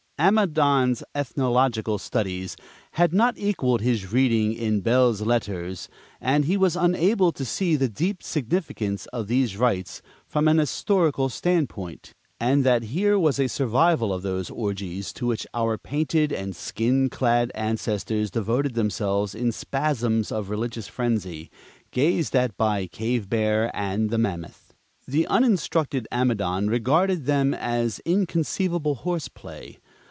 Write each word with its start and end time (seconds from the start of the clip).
Amidon's 0.23 1.03
ethnological 1.15 1.97
studies 1.97 2.55
had 2.91 3.11
not 3.11 3.39
equaled 3.39 3.81
his 3.81 4.13
reading 4.13 4.53
in 4.53 4.81
belles 4.81 5.21
lettres, 5.23 5.89
and 6.19 6.45
he 6.45 6.55
was 6.57 6.75
unable 6.75 7.31
to 7.31 7.43
see 7.43 7.75
the 7.75 7.89
deep 7.89 8.21
significance 8.21 9.07
of 9.07 9.25
these 9.27 9.57
rites 9.57 10.03
from 10.27 10.47
an 10.47 10.59
historical 10.59 11.27
standpoint, 11.27 12.13
and 12.39 12.63
that 12.63 12.83
here 12.93 13.17
was 13.17 13.39
a 13.39 13.47
survival 13.47 14.13
of 14.13 14.21
those 14.21 14.51
orgies 14.51 15.11
to 15.13 15.25
which 15.25 15.47
our 15.55 15.75
painted 15.75 16.31
and 16.31 16.55
skin 16.55 17.09
clad 17.09 17.51
ancestors 17.55 18.29
devoted 18.29 18.75
themselves 18.75 19.33
in 19.33 19.51
spasms 19.51 20.31
of 20.31 20.51
religious 20.51 20.87
frenzy, 20.87 21.49
gazed 21.89 22.35
at 22.35 22.55
by 22.57 22.81
the 22.81 22.87
cave 22.89 23.27
bear 23.27 23.75
and 23.75 24.11
the 24.11 24.19
mammoth. 24.19 24.75
The 25.07 25.25
uninstructed 25.25 26.07
Amidon 26.11 26.67
regarded 26.67 27.25
them 27.25 27.55
as 27.55 27.97
inconceivable 28.05 28.97
horse 29.01 29.27
play. 29.27 29.79